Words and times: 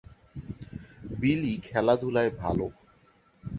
বিলি 1.19 1.53
খেলাধুলায় 1.63 2.31
ভালো। 2.39 2.67